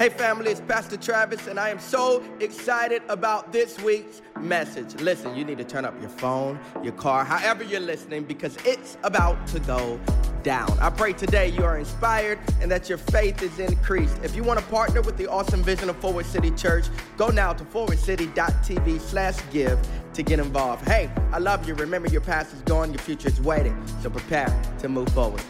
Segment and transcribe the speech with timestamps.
[0.00, 4.98] Hey, family, it's Pastor Travis, and I am so excited about this week's message.
[5.02, 8.96] Listen, you need to turn up your phone, your car, however you're listening, because it's
[9.02, 10.00] about to go
[10.42, 10.70] down.
[10.80, 14.18] I pray today you are inspired and that your faith is increased.
[14.22, 16.86] If you want to partner with the awesome vision of Forward City Church,
[17.18, 19.78] go now to forwardcity.tv slash give
[20.14, 20.88] to get involved.
[20.88, 21.74] Hey, I love you.
[21.74, 23.76] Remember, your past is gone, your future is waiting.
[24.00, 24.48] So prepare
[24.78, 25.42] to move forward.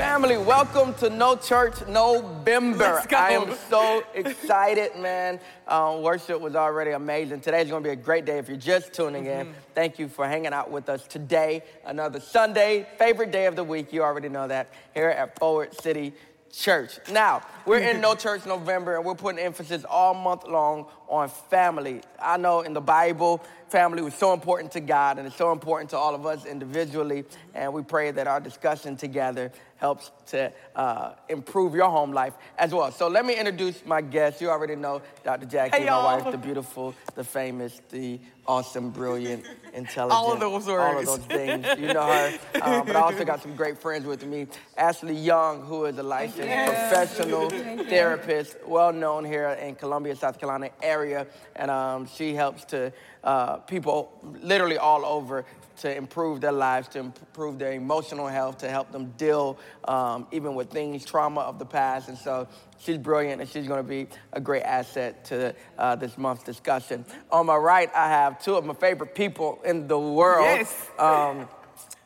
[0.00, 3.02] Family, welcome to No Church November.
[3.02, 3.12] Let's.
[3.12, 5.38] I am so excited, man.
[5.68, 7.42] Um, worship was already amazing.
[7.42, 9.48] Today Today's going to be a great day if you're just tuning in.
[9.48, 9.58] Mm-hmm.
[9.74, 11.64] Thank you for hanging out with us today.
[11.84, 13.92] Another Sunday, favorite day of the week.
[13.92, 16.14] You already know that here at Forward City
[16.50, 16.98] Church.
[17.12, 22.00] Now, we're in No Church November and we're putting emphasis all month long on family.
[22.18, 25.90] I know in the Bible, family was so important to God and it's so important
[25.90, 27.24] to all of us individually.
[27.54, 32.72] And we pray that our discussion together helps to uh, improve your home life as
[32.72, 32.92] well.
[32.92, 34.40] So let me introduce my guest.
[34.40, 35.46] You already know Dr.
[35.46, 36.18] Jackie, Hey, my y'all.
[36.20, 40.12] wife, the beautiful, the famous, the awesome, brilliant, intelligent.
[40.12, 40.68] All of those words.
[40.68, 41.66] All of those things.
[41.78, 42.38] You know her.
[42.60, 44.46] Um, but I also got some great friends with me.
[44.76, 50.70] Ashley Young, who is a licensed professional therapist, well known here in Columbia, South Carolina
[50.82, 51.26] area.
[51.56, 52.92] And um, she helps to
[53.24, 55.44] uh, people literally all over
[55.80, 60.54] to improve their lives, to improve their emotional health, to help them deal um, even
[60.54, 62.08] with things, trauma of the past.
[62.08, 62.48] And so
[62.78, 67.04] she's brilliant and she's going to be a great asset to uh, this month's discussion.
[67.32, 70.44] On my right, I have two of my favorite people in the world.
[70.44, 70.88] Yes.
[70.98, 71.48] Um,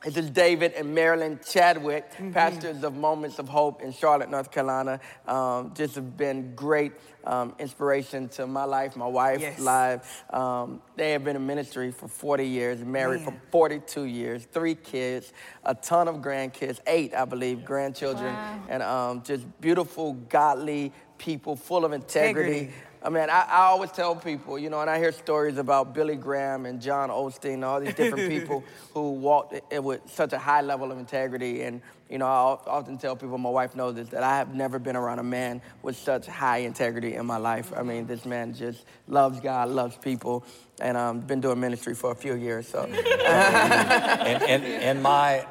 [0.05, 2.33] this is David and Marilyn Chadwick, Mm-hmm.
[2.33, 5.01] pastors of Moments of Hope in Charlotte, North Carolina.
[5.27, 6.93] Um, just have been great
[7.25, 9.59] um, inspiration to my life, my wife's Yes.
[9.61, 10.25] life.
[10.33, 13.33] Um, they have been in ministry for 40 years, married Man.
[13.33, 15.33] for 42 years, three kids,
[15.65, 18.37] a ton of grandkids, eight, I believe, grandchildren,
[18.69, 22.59] and um, just beautiful, godly people, full of integrity.
[22.59, 22.75] Integrity.
[23.05, 26.17] I mean, I, I always tell people, you know, and I hear stories about Billy
[26.17, 30.39] Graham and John Osteen and all these different people who walked it with such a
[30.39, 31.63] high level of integrity.
[31.65, 34.79] And, you know, I often tell people, my wife knows this, that I have never
[34.79, 37.75] been around a man with such high integrity in my life.
[37.77, 40.43] I mean, this man just loves God, loves people,
[40.81, 42.67] and I've um, been doing ministry for a few years.
[42.69, 45.47] So and, and, and my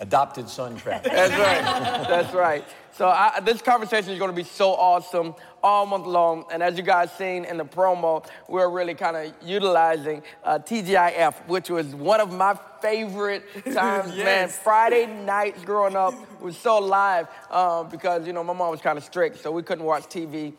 [0.00, 1.10] adopted son, Travis.
[1.12, 2.08] That's right.
[2.08, 2.64] That's right.
[2.92, 5.34] So I, this conversation is going to be so awesome
[5.64, 6.44] all month long.
[6.52, 11.48] And as you guys seen in the promo, we're really kind of utilizing uh, TGIF,
[11.48, 14.48] which was one of my favorite times, man.
[14.48, 18.96] Friday nights growing up was so live uh, because, you know, my mom was kind
[18.96, 20.52] of strict, so we couldn't watch TV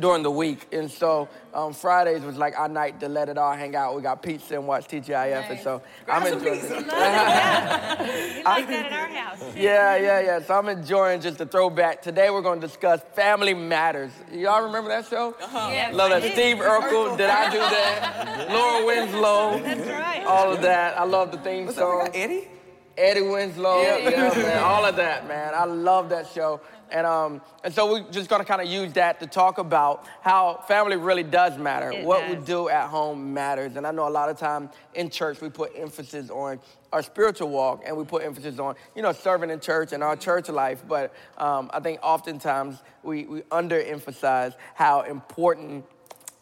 [0.00, 0.68] during the week.
[0.72, 3.96] And so um, Fridays was like our night to let it all hang out.
[3.96, 5.50] We got pizza and watch TGIF.
[5.50, 6.70] And so I'm enjoying it.
[6.70, 6.76] We
[8.42, 9.56] like that at our house.
[9.56, 10.42] Yeah, yeah, yeah.
[10.42, 12.02] So I'm enjoying just the throwback.
[12.02, 14.12] Today we're going to discuss Family Matters.
[14.32, 15.34] Y'all remember that show?
[15.40, 16.32] Yes, Love that.
[16.32, 18.48] Steve Urkel, did I do that?
[18.50, 20.24] Laura Winslow, That's right.
[20.26, 20.98] all of that.
[20.98, 22.10] I love the theme What's song.
[22.14, 22.48] Eddie?
[22.96, 25.54] Eddie Winslow, yeah, man, all of that, man.
[25.54, 26.60] I love that show.
[26.90, 30.64] And, um, and so we're just gonna kind of use that to talk about how
[30.66, 31.92] family really does matter.
[31.92, 33.76] It what we do at home matters.
[33.76, 36.60] And I know a lot of time in church we put emphasis on
[36.92, 40.16] our spiritual walk and we put emphasis on, you know, serving in church and our
[40.16, 40.82] church life.
[40.88, 45.84] But um, I think oftentimes we, we underemphasize how important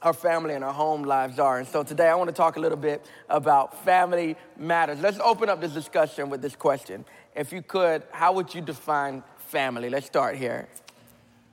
[0.03, 1.59] our family and our home lives are.
[1.59, 5.01] And so today I want to talk a little bit about family matters.
[5.01, 7.05] Let's open up this discussion with this question.
[7.35, 9.89] If you could, how would you define family?
[9.89, 10.69] Let's start here.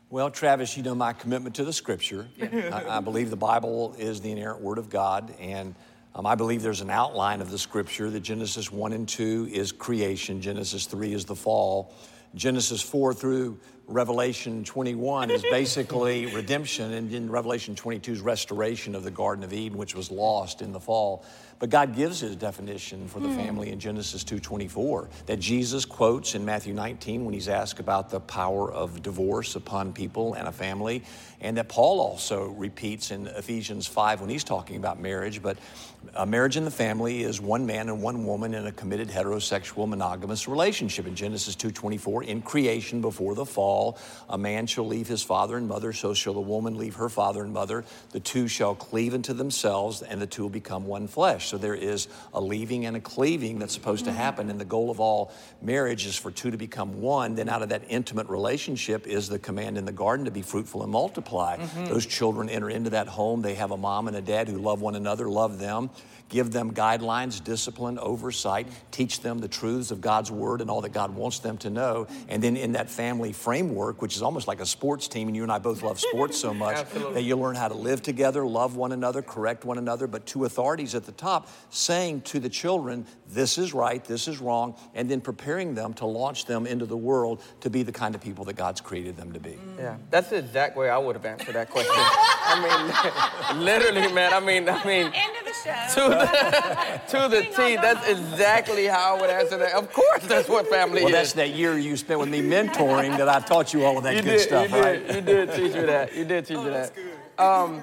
[0.09, 2.27] Well, Travis, you know my commitment to the scripture.
[2.41, 5.73] I, I believe the Bible is the inerrant word of God, and
[6.13, 9.71] um, I believe there's an outline of the scripture that Genesis 1 and 2 is
[9.71, 11.93] creation, Genesis 3 is the fall,
[12.35, 19.03] Genesis 4 through Revelation 21 is basically redemption, and in Revelation 22 is restoration of
[19.03, 21.23] the Garden of Eden, which was lost in the fall.
[21.59, 23.37] But God gives his definition for the hmm.
[23.37, 28.19] family in Genesis 2:24 that Jesus quotes in Matthew 19 when he's asked about the
[28.19, 31.03] power of divorce upon people and a family,
[31.39, 35.41] and that Paul also repeats in Ephesians 5 when he's talking about marriage.
[35.41, 35.57] But
[36.15, 39.87] a marriage in the family is one man and one woman in a committed heterosexual
[39.87, 43.97] monogamous relationship in Genesis 2:24 in creation before the fall all,
[44.29, 47.43] a man shall leave his father and mother, so shall a woman leave her father
[47.43, 47.83] and mother.
[48.11, 51.49] The two shall cleave unto themselves, and the two will become one flesh.
[51.49, 54.19] So there is a leaving and a cleaving that's supposed to mm-hmm.
[54.19, 54.49] happen.
[54.49, 55.31] And the goal of all
[55.61, 57.35] marriage is for two to become one.
[57.35, 60.83] Then out of that intimate relationship is the command in the garden to be fruitful
[60.83, 61.57] and multiply.
[61.57, 61.85] Mm-hmm.
[61.85, 63.41] Those children enter into that home.
[63.41, 65.89] They have a mom and a dad who love one another, love them
[66.29, 70.93] give them guidelines, discipline, oversight, teach them the truths of God's word and all that
[70.93, 72.07] God wants them to know.
[72.27, 75.43] And then in that family framework, which is almost like a sports team, and you
[75.43, 78.75] and I both love sports so much, that you learn how to live together, love
[78.75, 83.05] one another, correct one another, but two authorities at the top saying to the children,
[83.29, 86.97] this is right, this is wrong, and then preparing them to launch them into the
[86.97, 89.51] world to be the kind of people that God's created them to be.
[89.51, 89.77] Mm.
[89.77, 91.93] Yeah, that's the exact way I would have answered that question.
[91.95, 94.33] I mean, literally, man.
[94.33, 95.93] I mean, I mean, End of the show.
[95.93, 97.75] to the to the T.
[97.75, 99.73] That's exactly how I would answer that.
[99.73, 101.13] Of course, that's what family Well, is.
[101.13, 104.15] that's that year you spent with me mentoring that I taught you all of that
[104.15, 105.07] you good did, stuff, you right?
[105.07, 106.15] did, you did teach me that.
[106.15, 106.91] You did teach me that.
[107.37, 107.81] Um,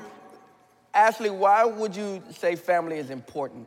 [0.95, 3.67] Ashley, why would you say family is important?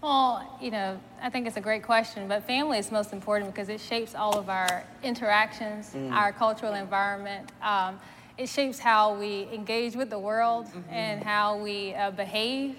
[0.00, 3.68] Well, you know, I think it's a great question, but family is most important because
[3.68, 7.50] it shapes all of our interactions, our cultural environment.
[7.62, 7.98] Um,
[8.38, 12.76] it shapes how we engage with the world and how we uh, behave.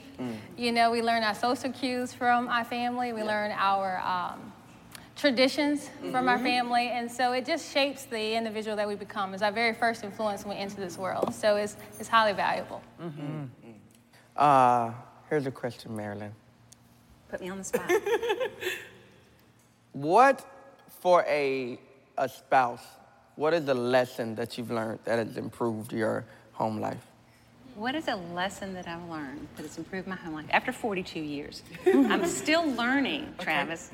[0.57, 4.53] You know, we learn our social cues from our family, we learn our um,
[5.15, 9.33] traditions from our family, and so it just shapes the individual that we become.
[9.33, 12.81] It's our very first influence when we enter this world, so it's, it's highly valuable.
[14.35, 14.91] Uh,
[15.29, 16.31] here's a question, Marilyn.
[17.29, 17.91] Put me on the spot.
[19.91, 20.45] What
[21.01, 21.79] for a
[22.17, 22.85] a spouse?
[23.39, 27.07] What is the lesson that you've learned that has improved your home life?
[27.75, 31.21] What is a lesson that I've learned that has improved my home life after 42
[31.21, 31.63] years?
[31.86, 33.91] I'm still learning, Travis,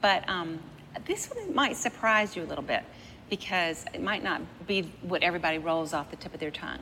[0.00, 0.60] but um,
[1.04, 2.82] this one might surprise you a little bit
[3.28, 6.80] because it might not be what everybody rolls off the tip of their tongue.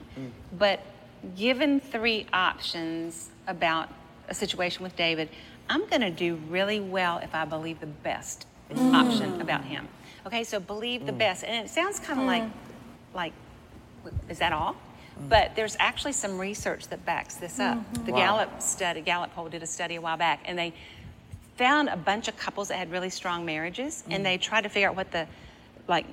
[0.57, 0.79] But
[1.37, 3.93] given three options about
[4.29, 5.31] a situation with David,
[5.69, 9.89] I'm going to do really well if I believe the best option about him.
[10.29, 11.19] Okay, so believe the mm.
[11.19, 12.29] best, and it sounds kind of mm.
[12.29, 13.33] like,
[14.05, 14.75] like, is that all?
[14.75, 15.31] Mm.
[15.31, 17.79] But there's actually some research that backs this up.
[17.79, 18.05] Mm-hmm.
[18.05, 20.75] The Gallup study, Gallup poll did a study a while back, and they
[21.57, 24.91] found a bunch of couples that had really strong marriages, and they tried to figure
[24.91, 25.27] out what the,
[25.89, 26.05] like,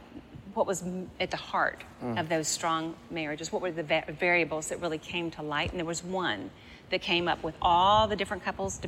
[0.53, 0.81] what was
[1.19, 1.83] at the heart
[2.15, 3.51] of those strong marriages.
[3.51, 5.71] What were the va- variables that really came to light?
[5.71, 6.49] And there was one
[6.89, 8.79] that came up with all the different couples,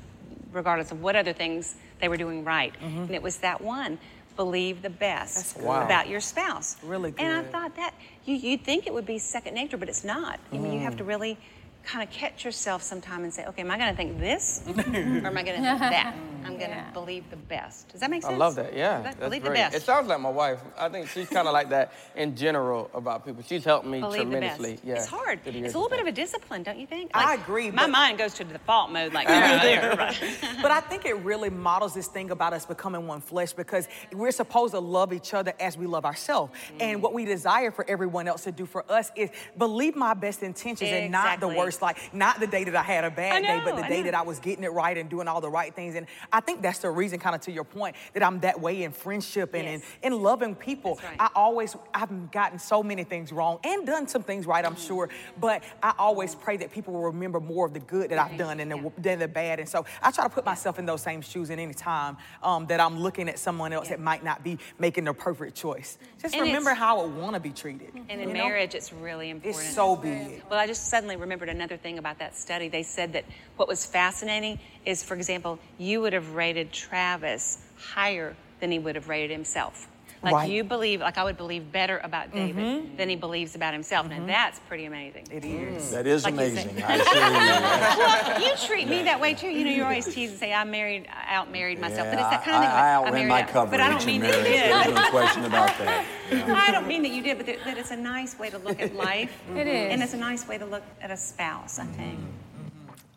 [0.54, 3.00] regardless of what other things they were doing right, mm-hmm.
[3.00, 4.00] and it was that one.
[4.38, 5.81] Believe the best Wow.
[5.84, 6.78] about your spouse.
[6.84, 7.94] Really And I thought that
[8.25, 10.39] you, you'd think it would be second nature, but it's not.
[10.54, 11.07] I mean, you have to Mm.
[11.07, 11.38] really
[11.84, 15.28] kind of catch yourself sometime and say, okay, am I going to think this or
[15.28, 16.16] am I going to think that?
[16.48, 16.92] I'm going to Yeah.
[16.92, 17.90] believe the best.
[17.90, 18.34] Does that make sense?
[18.34, 18.74] I love that.
[18.74, 19.52] Yeah, That's- that's believe great.
[19.52, 19.76] the best.
[19.76, 20.60] It sounds like my wife.
[20.78, 23.44] I think she's kind of like that in general about people.
[23.44, 24.58] She's helped me Believe the best.
[24.58, 24.80] tremendously.
[24.84, 25.40] Yeah, it's hard.
[25.46, 27.12] It's a little bit of a discipline, don't you think?
[27.14, 29.96] I agree, My mind goes to the default mode, like, yeah, there,
[30.62, 34.32] but I think it really models this thing about us becoming one flesh because we're
[34.32, 36.54] supposed to love each other as we love ourselves.
[36.80, 37.02] And mm.
[37.02, 40.92] what we desire for everyone else to do for us is believe my best intentions
[40.92, 43.62] and not the worst, like not the day that I had a bad I day,
[43.64, 44.04] but the I day know.
[44.06, 45.96] that I was getting it right and doing all the right things.
[45.96, 48.84] And I think that's the reason, kind of to your point, that I'm that way
[48.84, 49.81] in friendship and Yes.
[50.04, 51.00] in, in loving people.
[51.04, 51.16] Right.
[51.19, 54.88] I always, I've gotten so many things wrong and done some things right, I'm Mm.
[54.88, 55.10] sure.
[55.39, 58.60] But I always pray that people will remember more of the good that I've done
[58.60, 59.60] and the, than the bad.
[59.60, 62.66] And so I try to put myself in those same shoes at any time um,
[62.68, 65.98] that I'm looking at someone else that might not be making the perfect choice.
[66.22, 67.92] Just And remember how I want to be treated.
[68.10, 68.33] And in know?
[68.33, 69.63] marriage, it's really important.
[69.66, 70.44] it's so big.
[70.50, 72.68] Well, I just suddenly remembered another thing about that study.
[72.69, 73.25] They said that
[73.56, 78.96] what was fascinating is, for example, you would have rated Travis higher than he would
[78.96, 79.88] have rated himself.
[80.24, 80.50] Like Right.
[80.50, 82.95] you believe, like I would believe better about David mm-hmm.
[82.97, 84.09] than he believes about himself.
[84.09, 84.28] Now mm-hmm.
[84.28, 85.28] that's pretty amazing.
[85.31, 85.83] It is.
[85.83, 85.92] Mm.
[85.92, 86.83] That is Like you amazing.
[86.83, 88.42] I assure you.
[88.42, 89.47] well, you treat me that way too.
[89.47, 92.07] You know, you always tease and say I married, I out married myself.
[92.09, 92.80] but it's that kind of I, thing.
[92.80, 94.71] I, like, outran my out- coverage But I don't in mean that you did.
[94.71, 96.06] There's no question about that.
[96.68, 98.81] I don't mean that you did, but that, that it's a nice way to look
[98.81, 99.31] at life.
[99.50, 99.68] It mm-hmm.
[99.68, 99.94] is.
[99.94, 102.19] And it's a nice way to look at a spouse, I think.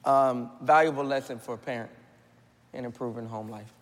[0.05, 1.59] Um, valuable lesson for a
[2.73, 3.73] parent in improving home life.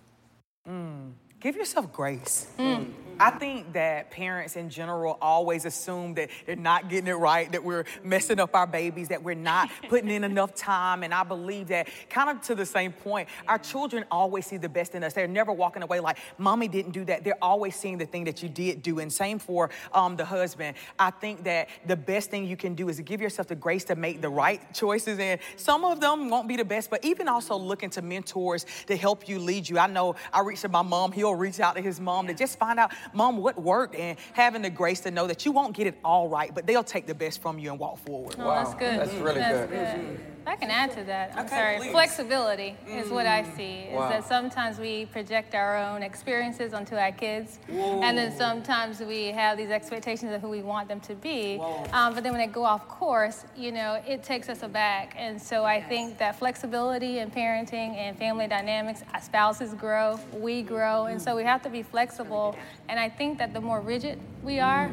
[0.68, 1.12] Mm.
[1.40, 2.46] Give yourself grace.
[2.58, 2.92] Mm.
[3.20, 7.64] I think that parents in general always assume that they're not getting it right, that
[7.64, 11.02] we're messing up our babies, that we're not putting in enough time.
[11.02, 14.68] And I believe that, kind of to the same point, our children always see the
[14.68, 15.12] best in us.
[15.12, 17.24] They're never walking away like, Mommy didn't do that.
[17.24, 18.98] They're always seeing the thing that you did do.
[18.98, 20.76] And same for um, the husband.
[20.98, 23.84] I think that the best thing you can do is to give yourself the grace
[23.84, 25.18] to make the right choices.
[25.18, 28.96] And some of them won't be the best, but even also looking to mentors to
[28.96, 29.78] help you lead you.
[29.78, 32.58] I know I reached to my mom, he'll reach out to his mom to just
[32.58, 35.86] find out, mom, what worked, and having the grace to know that you won't get
[35.86, 38.36] it all right, but they'll take the best from you and walk forward.
[38.38, 38.98] Oh, that's good.
[38.98, 40.20] That's really That's good.
[40.46, 41.32] I can add to that.
[41.36, 41.76] I'm Okay, sorry.
[41.76, 41.90] please.
[41.90, 43.80] Flexibility is what I see.
[43.90, 44.08] Is Wow.
[44.08, 49.58] that sometimes we project our own experiences onto our kids, and then sometimes we have
[49.58, 51.60] these expectations of who we want them to be.
[51.92, 55.14] Um, but then when they go off course, you know, it takes us aback.
[55.18, 60.62] And so I think that flexibility in parenting and family dynamics, our spouses grow, we
[60.62, 62.56] grow, and so we have to be flexible.
[62.88, 64.90] And I think that the more rigid we are,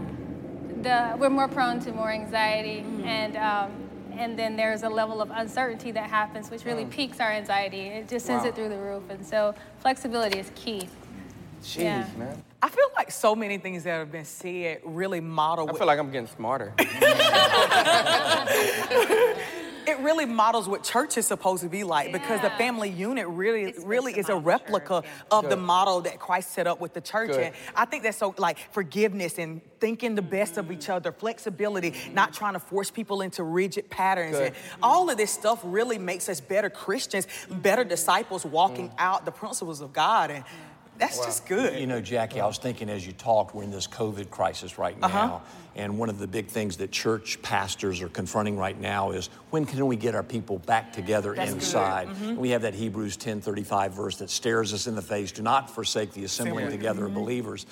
[0.82, 3.72] the, we're more prone to more anxiety and um,
[4.18, 8.08] and then there's a level of uncertainty that happens which really piques our anxiety it
[8.08, 8.50] just sends Wow.
[8.50, 10.88] it through the roof and so flexibility is key
[11.64, 12.08] Jeez, Yeah.
[12.18, 12.44] man.
[12.62, 15.70] I feel like so many things that have been said really model.
[15.70, 16.74] I feel like I'm getting smarter.
[19.96, 23.64] it really models what church is supposed to be like because the family unit really
[23.64, 27.02] It's really is a replica church, of the model that Christ set up with the
[27.02, 27.30] church.
[27.30, 27.40] Good.
[27.40, 31.94] and I think that's so like forgiveness and thinking the best of each other flexibility
[32.14, 34.38] not trying to force people into rigid patterns.
[34.38, 34.48] Good.
[34.48, 38.96] and all of this stuff really makes us better Christians better disciples walking mm.
[38.98, 40.32] out the principles of God.
[40.32, 40.44] And
[40.98, 43.88] that's just good You know, Jackie, I was thinking as you talked, we're in this
[43.88, 45.28] COVID crisis right uh-huh.
[45.28, 45.36] now.
[45.36, 45.46] Uh-huh.
[45.78, 49.66] And one of the big things that church pastors are confronting right now is when
[49.66, 52.08] can we get our people back together That's inside?
[52.08, 52.38] Mm-hmm.
[52.38, 56.14] We have that Hebrews 10:35 verse that stares us in the face, do not forsake
[56.14, 57.20] the assembling together of mm-hmm.
[57.20, 57.66] believers.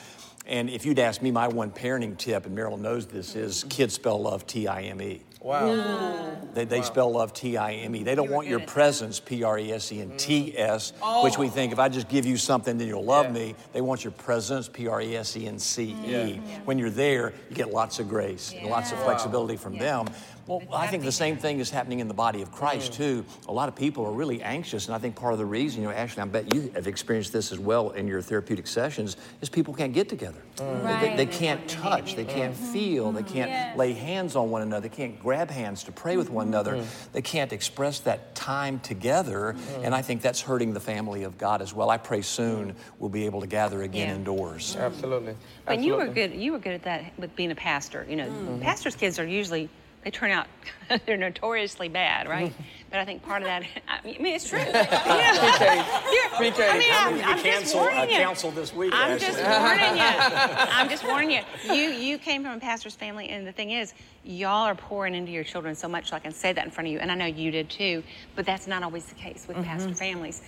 [0.46, 3.70] And if you'd ask me, my one parenting tip, and Marilyn knows this, is mm-hmm.
[3.70, 5.22] kids spell love T-I-M-E.
[5.44, 6.38] Wow.
[6.54, 8.04] They, they spell love T I M E.
[8.04, 8.74] They don't You want your good at that.
[8.74, 10.18] presence, P-R-E-S-E, and mm.
[10.18, 11.50] T-S, which we oh.
[11.50, 13.32] think if I just give you something, then you'll love Yeah.
[13.32, 13.56] me.
[13.74, 15.96] They want your presence, P-R-E-S-E, and C-E.
[16.06, 16.60] Yeah.
[16.64, 19.04] When you're there, you get lots of grace and lots of Yeah.
[19.06, 20.08] flexibility from them.
[20.46, 22.52] Well, It's I gotta think be the same thing is happening in the body of
[22.52, 22.96] Christ Mm.
[22.96, 23.26] too.
[23.48, 25.88] A lot of people are really anxious, and I think part of the reason, you
[25.88, 29.48] know, Ashley, I bet you have experienced this as well in your therapeutic sessions, is
[29.48, 30.42] people can't get together.
[30.58, 30.64] They-
[31.04, 33.78] They, they can't touch, they can't feel, they can't Yes.
[33.78, 36.84] lay hands on one another, they can't grab hands to pray with one another,
[37.14, 41.62] they can't express that time together, and I think that's hurting the family of God
[41.62, 41.90] as well.
[41.90, 44.16] I pray soon we'll be able to gather again Yeah.
[44.16, 44.76] indoors.
[44.78, 45.36] Absolutely.
[45.66, 46.34] But you were good.
[46.34, 48.06] You were good at that with being a pastor.
[48.10, 48.60] You know, Mm-hmm.
[48.62, 49.70] pastors' kids are usually
[50.04, 50.48] they turn out
[51.06, 52.54] they're notoriously bad, right?
[52.90, 53.64] but I think part of that.
[53.88, 54.60] I mean, it's true.
[54.66, 58.18] You're- PK, I mean, I'm, I'm just cancel- uh, warning you.
[58.18, 59.28] cancel this week, I'm Ashley.
[59.28, 60.04] just warning you.
[60.04, 61.42] I'm just warning you.
[61.74, 63.94] You you came from a pastor's family, and the thing is,
[64.24, 66.10] y'all are pouring into your children so much.
[66.10, 68.04] So I can say that in front of you, and I know you did too.
[68.36, 70.42] But that's not always the case with pastor families.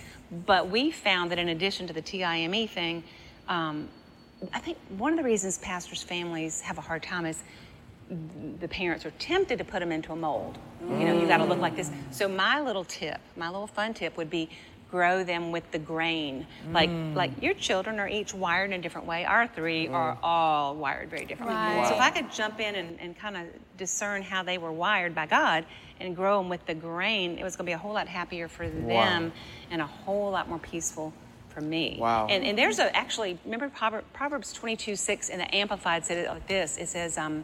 [0.45, 3.03] But we found that in addition to the TIME E thing.
[3.47, 3.88] Um,
[4.53, 7.41] I think one of the reasons pastors' families have a hard time is
[8.59, 10.57] the parents are tempted to put them into a mold.
[10.81, 11.89] You know, you got to look like this.
[12.12, 14.50] So my little tip, my little fun tip would be
[14.91, 16.45] grow them with the grain.
[16.71, 19.25] Like like your children are each wired in a different way.
[19.25, 21.55] Our three are all wired very differently.
[21.55, 21.88] Right.
[21.88, 23.47] So if I could jump in and, and kind of
[23.77, 25.65] discern how they were wired by God
[26.00, 28.47] and grow them with the grain, it was going to be a whole lot happier
[28.47, 29.31] for them
[29.71, 31.12] and a whole lot more peaceful
[31.50, 31.97] for me.
[32.00, 32.27] Wow.
[32.29, 36.47] And, and there's a actually remember Proverbs 22 6 in the Amplified said it like
[36.47, 36.77] this.
[36.77, 37.43] It says, um,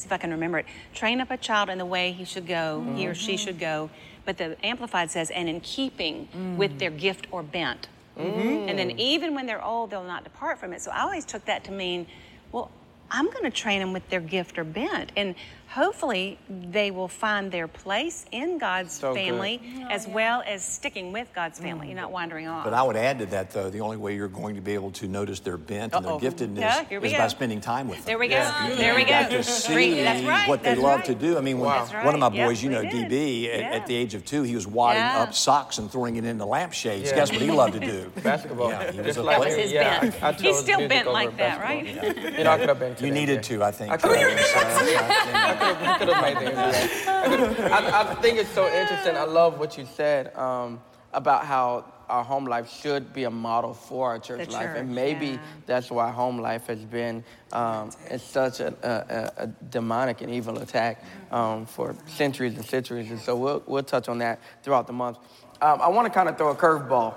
[0.00, 0.66] see if I can remember it.
[0.94, 3.44] Train up a child in the way he should go, he or she mm-hmm.
[3.44, 3.90] should go.
[4.24, 6.56] But the Amplified says, and in keeping mm.
[6.56, 7.88] with their gift or bent.
[8.18, 8.68] Mm-hmm.
[8.68, 10.82] And then even when they're old, they'll not depart from it.
[10.82, 12.06] So I always took that to mean,
[12.52, 12.70] well,
[13.10, 15.12] I'm going to train them with their gift or bent.
[15.16, 15.34] And
[15.70, 16.36] hopefully
[16.72, 19.20] they will find their place in God's So good.
[19.20, 21.86] family oh, as well as sticking with God's family.
[21.86, 22.64] You're not wandering off.
[22.64, 24.90] But I would add to that, though, the only way you're going to be able
[24.92, 27.18] to notice their bent and their giftedness Yeah, is go.
[27.18, 28.06] by spending time with them.
[28.06, 28.34] There we go.
[28.34, 28.74] Yeah.
[28.76, 29.28] There we You go.
[29.28, 30.48] to see right.
[30.48, 31.04] what they That's love right.
[31.06, 31.38] to do.
[31.38, 31.84] I mean, Wow.
[31.84, 32.36] That's one of my right.
[32.36, 32.92] Yep, boys, you know, did.
[33.10, 33.70] DB, at, Yeah.
[33.70, 35.22] at the age of two, he was wadding Yeah.
[35.22, 37.10] up socks and throwing it into lampshades.
[37.10, 37.16] Yeah.
[37.16, 38.10] Guess what he loved to do?
[38.22, 38.70] Basketball.
[38.70, 39.62] Yeah, he was a like That was player.
[39.62, 40.22] his yeah, bent.
[40.22, 41.86] I, I He's still bent like that, right?
[41.86, 42.96] You know, I could have been.
[42.98, 43.92] You needed to, I think.
[43.92, 45.59] I could have.
[45.98, 47.70] Could have made the NBA.
[47.70, 49.16] I, I, I think it's so interesting.
[49.16, 50.80] I love what you said um,
[51.12, 54.78] about how our home life should be a model for our church The life, church,
[54.78, 55.38] and maybe yeah.
[55.66, 60.30] that's why home life has been um, it's such a, a, a, a demonic and
[60.30, 63.10] evil attack um, for centuries and centuries.
[63.10, 65.18] And so we'll we'll touch on that throughout the month.
[65.62, 67.14] Um, I want to kind of throw a curveball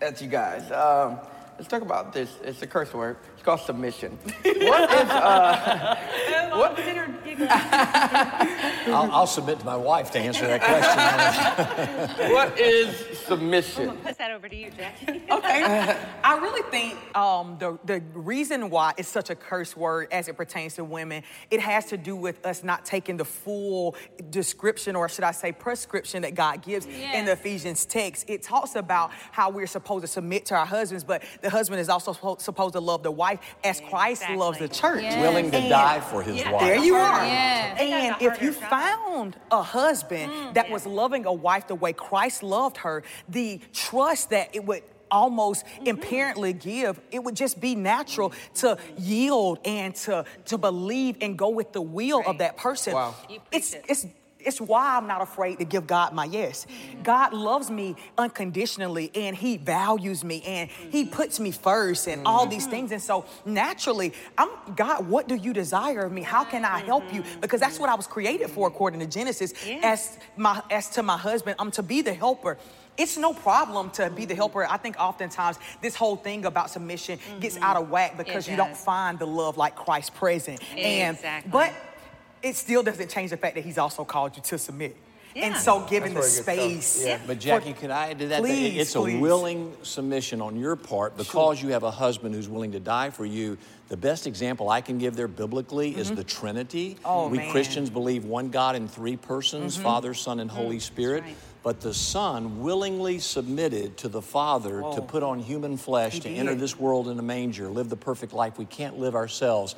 [0.00, 0.70] at you guys.
[0.70, 1.18] Um,
[1.58, 2.30] let's talk about this.
[2.42, 3.16] It's a curse word.
[3.44, 4.18] It's called submission.
[4.42, 5.96] what is uh,
[6.54, 6.78] what?
[8.86, 12.30] I'll, I'll submit to my wife to answer that question.
[12.32, 13.96] What is submission?
[13.98, 15.22] Put that over to you, Jackie.
[15.30, 15.96] Okay.
[16.22, 20.36] I really think um, the, the reason why it's such a curse word as it
[20.36, 23.96] pertains to women, it has to do with us not taking the full
[24.30, 28.28] description, or should I say, prescription that God gives in the Ephesians text.
[28.28, 31.88] It talks about how we're supposed to submit to our husbands, but the husband is
[31.88, 34.36] also supposed to love the wife as Christ Exactly.
[34.36, 35.02] loves the church.
[35.02, 35.20] Yes.
[35.20, 36.52] Willing to And- die for his Yeah.
[36.52, 36.62] wife.
[36.62, 37.24] There you are.
[37.24, 37.80] Yes.
[37.80, 38.70] And if you job.
[38.70, 44.30] found a husband that was loving a wife the way Christ loved her, the trust
[44.30, 50.24] that it would almost inherently give, it would just be natural to yield and to,
[50.46, 52.94] to believe and go with the will of that person.
[52.94, 53.14] Wow.
[53.52, 53.84] It's, it.
[53.88, 54.06] it's,
[54.44, 56.66] it's why I'm not afraid to give God my yes.
[57.02, 62.46] God loves me unconditionally and He values me and He puts me first and all
[62.46, 62.92] these things.
[62.92, 66.22] And so naturally, I'm God, what do you desire of me?
[66.22, 67.22] How can I help you?
[67.40, 69.52] Because that's what I was created for according to Genesis.
[69.66, 69.80] Yeah.
[69.82, 72.58] As my as to my husband, I'm to be the helper.
[72.96, 74.64] It's no problem to be the helper.
[74.70, 77.64] I think oftentimes this whole thing about submission gets mm-hmm.
[77.64, 80.60] out of whack because you don't find the love like Christ present.
[80.76, 81.50] And Exactly.
[81.50, 81.72] but
[82.44, 84.96] it still doesn't change the fact that he's also called you to submit.
[85.36, 86.98] And so giving the That's where it gets space.
[87.00, 87.08] tough.
[87.08, 87.26] Yeah.
[87.26, 88.42] But Jackie, could I add to that?
[88.42, 89.16] that Please, it's please.
[89.16, 93.10] a willing submission on your part because you have a husband who's willing to die
[93.10, 93.58] for you.
[93.88, 96.16] The best example I can give there biblically is mm-hmm.
[96.16, 96.96] the Trinity.
[97.04, 97.50] Oh, we man.
[97.50, 99.82] Christians believe one God in three persons, mm-hmm.
[99.82, 100.58] Father, Son, and mm-hmm.
[100.58, 101.24] Holy Spirit.
[101.24, 101.36] right.
[101.64, 106.28] But the Son willingly submitted to the Father to put on human flesh, He to
[106.28, 106.38] did.
[106.38, 109.74] enter this world in a manger, live the perfect life we can't live ourselves,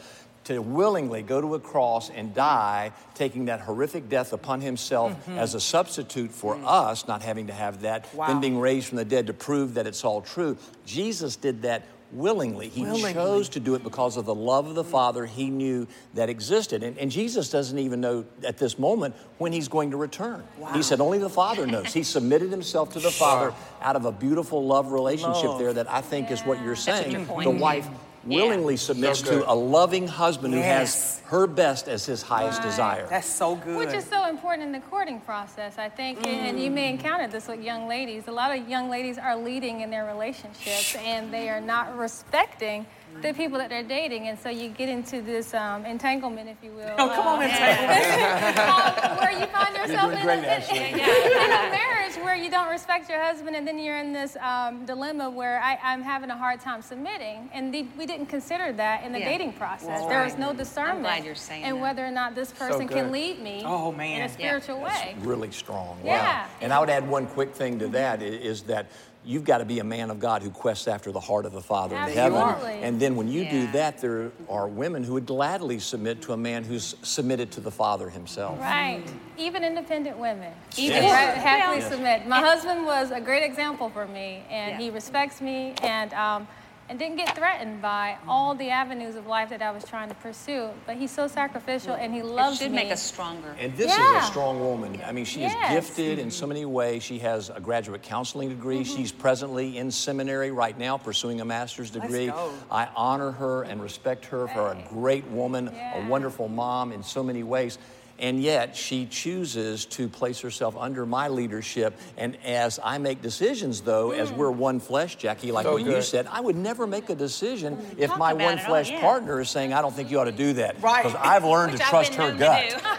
[0.46, 5.38] to willingly go to a cross and die, taking that horrific death upon himself mm-hmm.
[5.38, 6.62] as a substitute for mm.
[6.64, 8.28] us, not having to have that, Wow.
[8.28, 10.56] then being raised from the dead to prove that it's all true.
[10.84, 12.68] Jesus did that willingly.
[12.68, 13.12] He Willingly.
[13.12, 16.84] chose to do it because of the love of the Father he knew that existed.
[16.84, 20.44] And, and Jesus doesn't even know at this moment when he's going to return.
[20.72, 21.92] He said only the Father knows.
[21.92, 25.58] He submitted himself to the Father out of a beautiful love relationship Love.
[25.58, 27.26] there that I think is what you're saying.
[27.26, 27.98] the wife Yeah.
[28.26, 32.66] Willingly submits So to a loving husband who has her best as his highest Right.
[32.68, 33.06] desire.
[33.08, 33.78] That's so good.
[33.78, 36.26] Which is so important in the courting process, I think.
[36.26, 38.28] And- And you may encounter this with young ladies.
[38.28, 42.86] A lot of young ladies are leading in their relationships and they are not respecting
[43.22, 44.28] the people that they're dating.
[44.28, 46.94] And so you get into this um, entanglement, if you will.
[46.98, 48.58] Oh, come on, uh, entanglement.
[48.58, 50.78] um, where you find yourself in, great, a, Ashley.
[50.78, 54.84] in a marriage where you don't respect your husband, and then you're in this um,
[54.84, 59.04] dilemma where I, I'm having a hard time submitting, and the, we didn't consider that
[59.04, 59.28] in the Yeah.
[59.30, 59.86] dating process.
[59.88, 60.24] That's there right.
[60.26, 61.80] was no discernment glad you're saying in that.
[61.80, 64.20] whether or not this person can lead me Oh, man.
[64.20, 65.16] in a spiritual way.
[65.20, 65.98] really strong.
[66.04, 66.46] Yeah.
[66.60, 68.86] And I would add one quick thing to that is that
[69.26, 71.60] you've got to be a man of God who quests after the heart of the
[71.60, 72.40] Father in heaven.
[72.82, 76.36] And then when you do that, there are women who would gladly submit to a
[76.36, 78.58] man who's submitted to the Father himself.
[78.60, 79.02] Right.
[79.36, 80.52] Even independent women.
[80.76, 82.26] Even- Right, happily Well, submit.
[82.26, 84.78] My husband was a great example for me, and Yeah.
[84.78, 86.46] he respects me and um,
[86.88, 90.14] and didn't get threatened by all the avenues of life that I was trying to
[90.14, 90.68] pursue.
[90.86, 92.76] But he's so sacrificial, and he loves It loves should me.
[92.76, 93.56] make us stronger.
[93.58, 94.18] And this Yeah.
[94.18, 95.00] is a strong woman.
[95.04, 95.54] I mean, she Yes.
[95.54, 97.02] is gifted in so many ways.
[97.02, 98.82] She has a graduate counseling degree.
[98.84, 98.96] Mm-hmm.
[98.96, 102.30] She's presently in seminary right now pursuing a master's degree.
[102.70, 106.04] I honor her and respect her for a great woman, Yeah.
[106.04, 107.78] a wonderful mom in so many ways.
[108.18, 111.98] And yet she chooses to place herself under my leadership.
[112.16, 114.36] And as I make decisions, though, as Mm.
[114.36, 117.78] we're one flesh, Jackie, like So what you said, I would never make a decision
[117.98, 119.00] if Talk my one flesh yeah.
[119.00, 120.80] partner is saying, I don't think you ought to do that.
[120.82, 121.02] Right.
[121.04, 122.82] Because I've learned to I've trust her gut.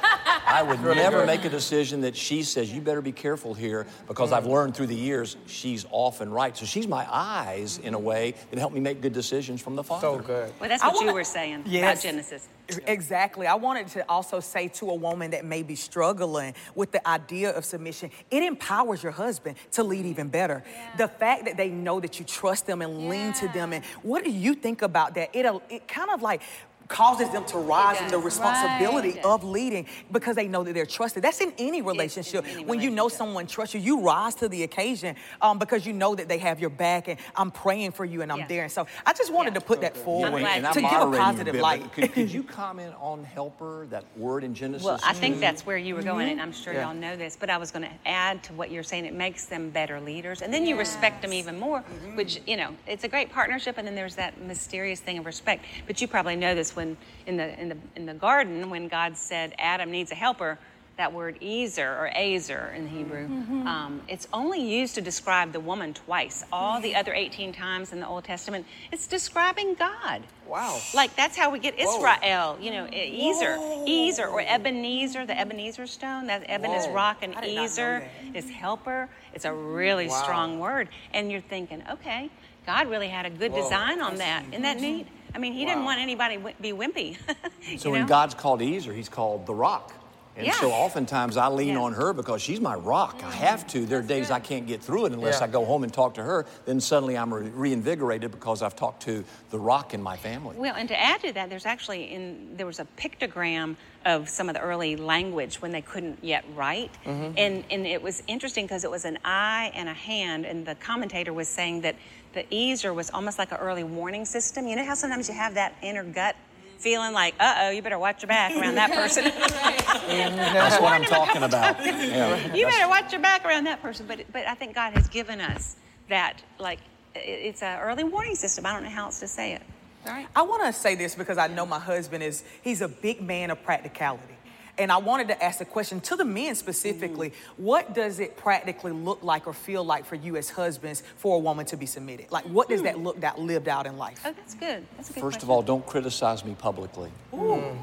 [0.49, 1.27] I would Really never good.
[1.27, 4.87] make a decision that she says, you better be careful here, because I've learned through
[4.87, 6.55] the years she's often right.
[6.55, 9.83] So she's my eyes, in a way, that help me make good decisions from the
[9.83, 10.01] Father.
[10.07, 10.53] So good.
[10.59, 11.99] Well, that's what you wanna- were saying Yes.
[11.99, 12.47] about Genesis.
[12.85, 13.47] Exactly.
[13.47, 17.51] I wanted to also say to a woman that may be struggling with the idea
[17.51, 20.63] of submission, it empowers your husband to lead even better.
[20.97, 24.23] The fact that they know that you trust them and lean to them, and what
[24.23, 25.29] do you think about that?
[25.33, 26.41] It uh, it kind of like
[26.87, 29.25] causes them to rise in the responsibility Right.
[29.25, 31.23] of leading because they know that they're trusted.
[31.23, 32.45] That's in any relationship.
[32.47, 35.93] any when you know someone trusts you, you rise to the occasion um, because you
[35.93, 38.47] know that they have your back and I'm praying for you and I'm Yeah.
[38.47, 38.63] there.
[38.63, 39.59] And so I just wanted Yeah.
[39.59, 41.81] to put that forward I'm and to give a moderating positive bit, light.
[41.83, 44.85] but Could, could you comment on helper, that word in Genesis?
[44.85, 46.85] Well, I think that's where you were going, and I'm sure Yeah.
[46.85, 49.05] y'all know this, but I was going to add to what you're saying.
[49.05, 51.81] It makes them better leaders, and then you respect them even more,
[52.15, 55.65] which, you know, it's a great partnership, and then there's that mysterious thing of respect.
[55.85, 59.17] But you probably know this when in the, in the, in the garden, when God
[59.17, 60.57] said Adam needs a helper,
[60.95, 63.41] that word ezer or azer in Hebrew, mm-hmm.
[63.59, 63.67] Mm-hmm.
[63.67, 66.43] um, it's only used to describe the woman twice.
[66.51, 70.23] All the other 18 times in the Old Testament, it's describing God.
[70.47, 70.79] Wow.
[70.95, 75.85] Like that's how we get Israel, you know, E- Ezer, Ezer, or Ebenezer, the Ebenezer
[75.85, 76.25] stone.
[76.27, 78.35] That Eben is rock, and I did Ezer that.
[78.35, 79.07] is helper.
[79.35, 80.23] It's a really Wow.
[80.23, 82.31] strong word, and you're thinking, okay,
[82.65, 84.45] God really had a good design on that.
[84.49, 85.05] Isn't that neat?
[85.33, 87.17] I mean, He didn't want anybody to be wimpy.
[87.77, 88.07] So you when?
[88.07, 89.93] God's called Ezer, he's called the rock.
[90.37, 90.53] And Yeah.
[90.53, 91.81] so oftentimes I lean Yeah.
[91.81, 93.21] on her because she's my rock.
[93.25, 93.85] I have to.
[93.85, 95.45] There are days I can't get through it unless Yeah.
[95.45, 96.45] I go home and talk to her.
[96.65, 100.55] Then suddenly I'm re- reinvigorated because I've talked to the rock in my family.
[100.55, 104.47] Well, and to add to that, there's actually in there was a pictogram of some
[104.47, 107.33] of the early language when they couldn't yet write, mm-hmm.
[107.35, 110.75] and and it was interesting because it was an eye and a hand, and the
[110.75, 111.95] commentator was saying that
[112.37, 114.67] the ezer was almost like an early warning system.
[114.67, 116.35] You know how sometimes you have that inner gut
[116.77, 119.23] feeling like, uh oh, you better watch your back around that person.
[119.33, 121.83] That's what I'm talking about.
[121.83, 122.53] Yeah.
[122.53, 124.05] you better watch your back around that person.
[124.07, 125.75] But but I think God has given us
[126.09, 126.79] that like
[127.15, 128.65] it's an early warning system.
[128.65, 129.63] I don't know how else to say it.
[130.05, 130.27] All right.
[130.35, 133.49] I want to say this because I know my husband is, he's a big man
[133.49, 134.36] of practicality.
[134.77, 137.33] And I wanted to ask the question to the men specifically mm.
[137.57, 141.39] what does it practically look like or feel like for you as husbands for a
[141.39, 142.31] woman to be submitted?
[142.31, 142.85] Like, what does hmm.
[142.85, 144.21] that look that lived out in life?
[144.25, 144.85] Oh, that's good.
[144.95, 147.11] That's a good First of all, don't criticize me publicly.
[147.33, 147.77] Hmm.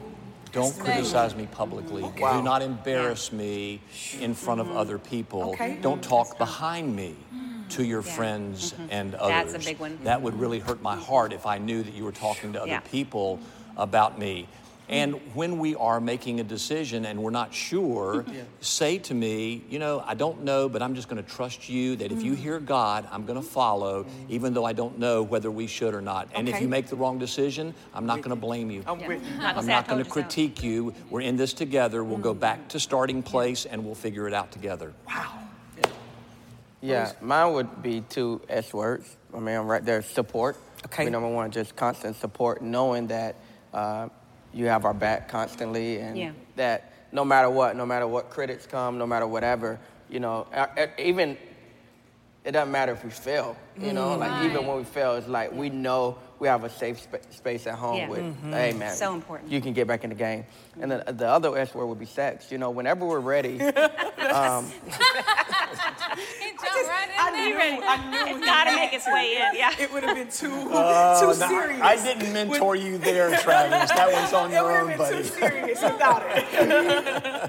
[0.54, 2.02] Don't criticize me publicly.
[2.16, 3.80] Do not embarrass me
[4.20, 5.08] in front of other mm-hmm.
[5.10, 5.42] people.
[5.50, 5.78] Okay.
[5.80, 7.68] Don't talk behind me mm.
[7.70, 8.86] to your friends mm-hmm.
[8.90, 9.52] and others.
[9.52, 9.98] That's a big one.
[10.04, 11.04] That would really hurt my mm-hmm.
[11.04, 12.80] heart if I knew that you were talking to other Yeah.
[12.80, 13.40] people
[13.76, 14.46] about me.
[14.88, 18.24] And when we are making a decision and we're not sure,
[18.60, 21.96] say to me, you know, I don't know, but I'm just going to trust you
[21.96, 25.50] that if you hear God, I'm going to follow, even though I don't know whether
[25.50, 26.28] we should or not.
[26.34, 28.84] And if you make the wrong decision, I'm not going to blame you.
[28.86, 29.38] I'm with you.
[29.38, 30.10] Not gonna I'm not going to told you so.
[30.10, 30.94] critique you.
[31.10, 32.04] We're in this together.
[32.04, 34.92] We'll go back to starting place and we'll figure it out together.
[35.06, 35.38] Wow.
[36.82, 39.16] Yeah, mine would be two S words.
[39.34, 40.02] I mean, I'm right there.
[40.02, 40.58] Support.
[40.84, 41.02] Okay.
[41.02, 43.36] I mean, number one, just constant support, knowing that
[43.72, 44.10] uh,
[44.54, 46.30] you have our back constantly, and Yeah.
[46.56, 50.46] that no matter what, no matter what critics come, no matter whatever, you know,
[50.98, 51.36] even
[52.44, 53.56] it doesn't matter if we fail.
[53.80, 54.46] You know, like mm-hmm.
[54.46, 57.74] even when we fail, it's like we know we have a safe spa- space at
[57.76, 58.08] home Yeah.
[58.08, 58.52] with, mm-hmm.
[58.52, 59.50] hey man, So important.
[59.50, 60.42] You can get back in the game.
[60.44, 60.82] Mm-hmm.
[60.82, 62.52] And then uh, the other S word would be sex.
[62.52, 63.60] You know, whenever we're ready.
[64.24, 67.76] Um, he jumped right in I there.
[67.76, 69.54] knew, I knew It's got to make its way in.
[69.54, 69.74] Yeah.
[69.78, 71.80] it would have been too, Uh, too serious.
[71.82, 73.90] I didn't mentor you there, Travis.
[73.90, 75.16] That one's on It your would own, have been buddy.
[75.18, 76.44] too serious without it.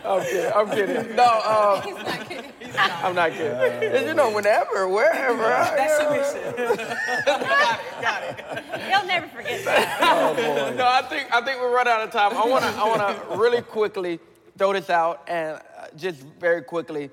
[0.06, 0.52] I'm kidding.
[0.54, 1.16] I'm kidding.
[1.16, 2.52] No, um, He's not kidding.
[2.78, 3.94] I'm not kidding.
[3.94, 5.44] And, you know, whenever, wherever.
[5.46, 5.98] I- That's
[6.34, 6.56] submission.
[7.26, 8.82] got it, got it.
[8.90, 10.76] He'll never forget that.
[10.78, 12.36] no, I think I think we're running out of time.
[12.36, 14.20] I wanna I wanna really quickly
[14.58, 17.10] throw this out and uh, just very quickly.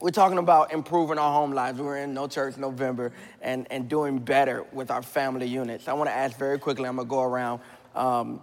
[0.00, 1.80] We're talking about improving our home lives.
[1.80, 5.88] We're in No Church November and, and doing better with our family units.
[5.88, 7.60] I want to ask very quickly, I'm going to go around.
[7.96, 8.40] Um,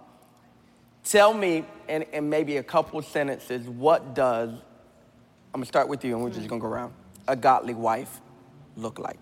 [1.02, 4.50] tell me in, in maybe a couple sentences, what does,
[5.56, 6.92] I'm going to start with you and we're just going to go around,
[7.28, 8.20] a godly wife
[8.76, 9.18] look like?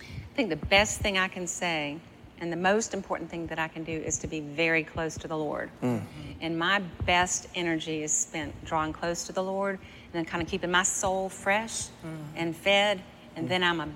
[0.00, 1.98] I think the best thing I can say
[2.38, 5.26] and the most important thing that I can do is to be very close to
[5.26, 5.70] the Lord.
[5.82, 6.02] Mm.
[6.40, 10.48] And my best energy is spent drawing close to the Lord and then kind of
[10.48, 11.88] keeping my soul fresh mm.
[12.36, 13.02] and fed.
[13.34, 13.48] And mm.
[13.48, 13.88] then I'm a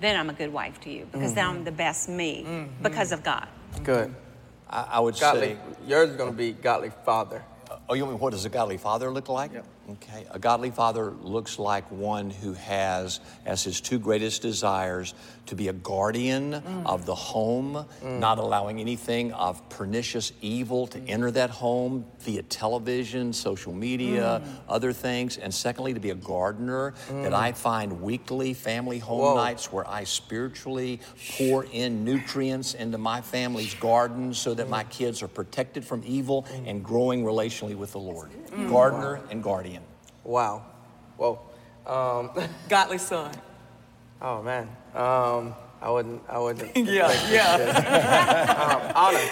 [0.00, 1.64] then I'm a good wife to you because then I'm mm-hmm.
[1.64, 2.82] the best me mm-hmm.
[2.82, 3.46] because of God.
[3.74, 3.84] Mm-hmm.
[3.84, 4.14] Good.
[4.70, 5.42] I, I would Godly.
[5.42, 7.44] say, Yours is going to be godly father.
[7.86, 9.52] oh, you mean what does a godly father look like?
[9.52, 9.66] Yep.
[9.92, 10.26] Okay.
[10.30, 15.14] A godly father looks like one who has as his two greatest desires
[15.46, 16.86] to be a guardian mm.
[16.86, 18.18] of the home, mm.
[18.20, 21.08] not allowing anything of pernicious evil to mm.
[21.08, 25.38] enter that home via television, social media, other things.
[25.38, 29.36] And secondly, to be a gardener that I find weekly family home Whoa.
[29.36, 31.00] nights where I spiritually
[31.36, 36.46] pour in nutrients into my family's garden so that my kids are protected from evil
[36.64, 38.30] and growing relationally with the Lord.
[38.68, 39.79] Gardener and guardian.
[40.24, 40.64] Wow.
[41.16, 41.38] Whoa.
[41.86, 42.30] Um,
[42.68, 43.32] Godly son.
[44.20, 44.68] oh man.
[44.94, 46.22] Um, I wouldn't.
[46.28, 46.76] I wouldn't.
[46.76, 48.82] Yeah, yeah.
[48.86, 49.30] um, honor.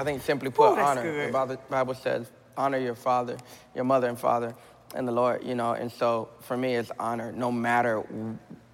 [0.00, 1.02] I think simply put, Ooh, honor.
[1.02, 1.28] good.
[1.32, 3.36] The Bible, says, honor your father,
[3.74, 4.54] your mother and father,
[4.94, 5.42] and the Lord.
[5.44, 7.32] You know, and so for me, it's honor.
[7.32, 8.00] No matter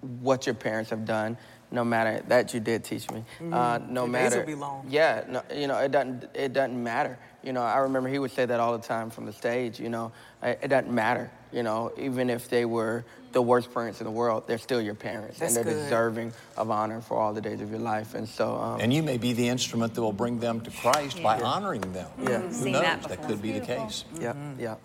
[0.01, 1.37] what your parents have done,
[1.71, 3.23] no matter that you did teach me.
[3.51, 4.39] Uh, no The days matter.
[4.39, 4.85] will be long.
[4.89, 5.23] Yeah.
[5.29, 6.25] No, you know, it doesn't.
[6.33, 7.17] It doesn't matter.
[7.41, 9.79] You know, I remember he would say that all the time from the stage.
[9.79, 11.31] You know, it, it doesn't matter.
[11.53, 14.95] You know, even if they were the worst parents in the world, they're still your
[14.95, 15.83] parents, That's and they're good.
[15.83, 18.13] deserving of honor for all the days of your life.
[18.15, 18.55] And so.
[18.55, 21.81] Um, And you may be the instrument that will bring them to Christ by honoring
[21.93, 22.09] them.
[22.21, 22.39] Yeah.
[22.41, 22.81] Who Seen knows?
[22.81, 23.25] that That, before.
[23.27, 23.85] could be the Beautiful.
[23.85, 24.05] case.
[24.19, 24.59] Yeah, mm-hmm.
[24.59, 24.75] yeah.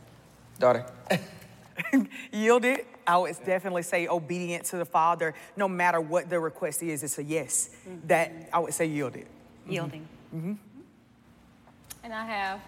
[0.58, 0.86] Daughter.
[2.32, 2.80] Yielded.
[3.06, 7.18] I would definitely say obedient to the Father, no matter what the request is, it's
[7.18, 7.70] a yes.
[7.88, 8.06] Mm-hmm.
[8.08, 9.26] That I would say yielded.
[9.66, 10.06] Yielding.
[10.34, 10.52] Mm-hmm.
[12.04, 12.60] And I have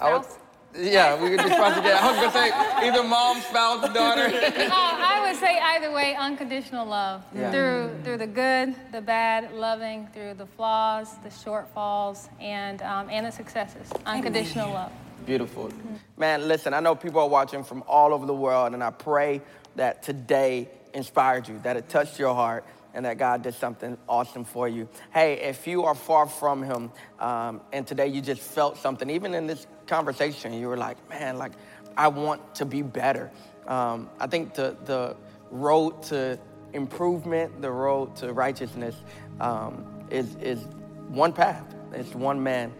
[0.00, 0.38] I would, spouse.
[0.78, 2.02] Yeah, we could just cross it down.
[2.02, 2.50] I was gonna say
[2.86, 4.22] either mom, spouse, daughter.
[4.34, 7.50] uh, I would say either way, unconditional love yeah.
[7.50, 13.26] through through the good, the bad, loving through the flaws, the shortfalls, and um, and
[13.26, 13.90] the successes.
[14.04, 14.92] Unconditional love.
[15.24, 15.70] Beautiful,
[16.16, 16.46] man.
[16.46, 19.40] Listen, I know people are watching from all over the world, and I pray
[19.76, 24.44] that today inspired you, that it touched your heart, and that God did something awesome
[24.44, 24.88] for you.
[25.12, 29.34] Hey, if you are far from Him um, and today you just felt something, even
[29.34, 31.52] in this conversation, you were like, man, like,
[31.96, 33.30] I want to be better.
[33.66, 35.16] Um, I think the, the
[35.50, 36.38] road to
[36.72, 38.94] improvement, the road to righteousness
[39.40, 40.64] um, is, is
[41.08, 42.72] one path, it's one man.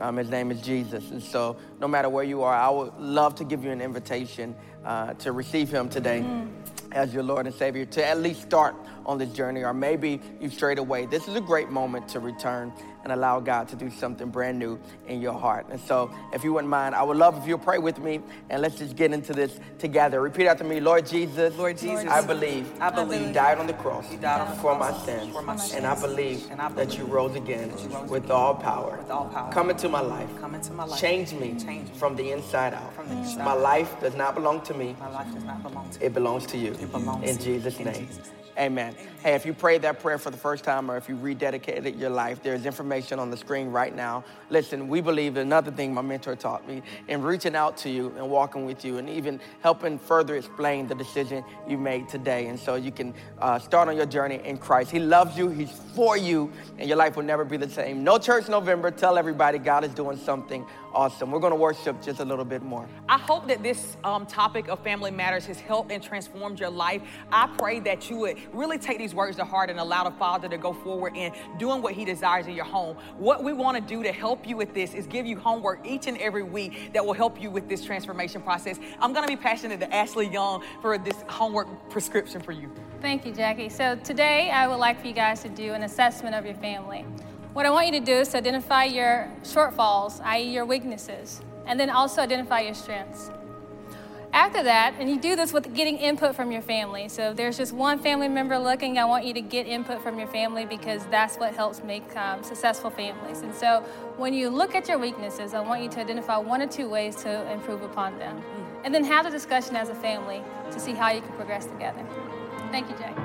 [0.00, 1.12] Um, his name is Jesus.
[1.12, 4.56] And so, no matter where you are, I would love to give you an invitation
[4.84, 6.20] uh, to receive him today.
[6.20, 6.50] Mm
[6.94, 8.74] as your Lord and Savior to at least start
[9.06, 11.06] on this journey, or maybe you've strayed away.
[11.06, 12.72] This is a great moment to return
[13.04, 15.66] and allow God to do something brand new in your heart.
[15.70, 18.62] And so, if you wouldn't mind, I would love if you'll pray with me and
[18.62, 20.20] let's just get into this together.
[20.22, 21.56] Repeat after me Lord Jesus.
[21.56, 22.06] Lord Jesus.
[22.06, 22.70] I believe.
[22.80, 23.28] I believe.
[23.28, 24.10] You died on the cross.
[24.10, 25.74] You died on the for, cross my sins, for my sins.
[25.74, 28.96] And I believe, and I believe that you rose again you rose with, all power.
[28.98, 29.52] with all power.
[29.52, 30.28] Come into my life.
[30.40, 31.00] Come into my life.
[31.00, 31.94] Change me, Change me.
[31.96, 32.94] from the inside out.
[32.94, 34.96] From the inside my life does not belong to me.
[34.98, 36.06] My life does not belong to me.
[36.06, 36.72] It belongs to you.
[36.72, 38.06] It belongs in to Jesus' in name.
[38.08, 38.72] Jesus' name.
[38.72, 38.94] Amen.
[39.22, 42.10] Hey, if you prayed that prayer for the first time or if you rededicated your
[42.10, 44.22] life, there's information on the screen right now.
[44.50, 48.28] Listen, we believe another thing my mentor taught me in reaching out to you and
[48.28, 52.48] walking with you and even helping further explain the decision you made today.
[52.48, 54.90] And so you can uh, start on your journey in Christ.
[54.90, 58.04] He loves you, He's for you, and your life will never be the same.
[58.04, 58.90] No church November.
[58.90, 61.30] Tell everybody God is doing something awesome.
[61.30, 62.88] We're going to worship just a little bit more.
[63.08, 67.02] I hope that this um, topic of family matters has helped and transformed your life.
[67.32, 70.48] I pray that you would really take these words to heart and allow the Father
[70.48, 72.96] to go forward in doing what He desires in your home.
[73.18, 76.06] What we want to do to help you with this is give you homework each
[76.06, 78.78] and every week that will help you with this transformation process.
[79.00, 82.70] I'm going to be passionate to Ashley Young for this homework prescription for you.
[83.00, 83.68] Thank you, Jackie.
[83.68, 87.04] So today I would like for you guys to do an assessment of your family.
[87.52, 91.78] What I want you to do is to identify your shortfalls, i.e., your weaknesses, and
[91.78, 93.30] then also identify your strengths.
[94.34, 97.08] After that, and you do this with getting input from your family.
[97.08, 100.18] So if there's just one family member looking, I want you to get input from
[100.18, 103.42] your family because that's what helps make um, successful families.
[103.42, 103.84] And so
[104.16, 107.14] when you look at your weaknesses, I want you to identify one or two ways
[107.22, 108.42] to improve upon them.
[108.82, 110.42] And then have the discussion as a family
[110.72, 112.04] to see how you can progress together.
[112.72, 113.22] Thank you, Jackie.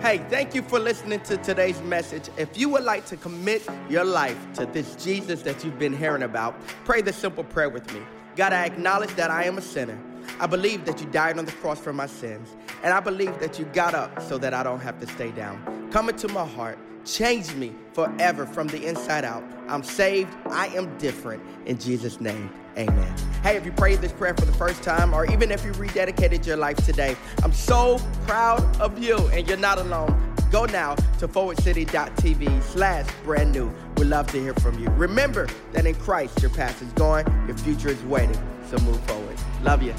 [0.00, 2.28] Hey, thank you for listening to today's message.
[2.36, 6.22] If you would like to commit your life to this Jesus that you've been hearing
[6.22, 8.02] about, pray this simple prayer with me.
[8.36, 9.98] God, I acknowledge that I am a sinner.
[10.38, 12.54] I believe that you died on the cross for my sins.
[12.82, 15.88] And I believe that you got up so that I don't have to stay down.
[15.90, 16.78] Come into my heart.
[17.06, 19.42] Change me forever from the inside out.
[19.68, 20.36] I'm saved.
[20.50, 21.42] I am different.
[21.64, 23.14] In Jesus' name, amen.
[23.42, 26.44] Hey, if you prayed this prayer for the first time, or even if you rededicated
[26.44, 30.34] your life today, I'm so proud of you, and you're not alone.
[30.50, 33.72] Go now to forwardcity.tv slash brand new.
[33.96, 34.88] We'd love to hear from you.
[34.90, 38.40] Remember that in Christ, your past is gone, your future is waiting.
[38.70, 39.36] So move forward.
[39.62, 39.94] Love you.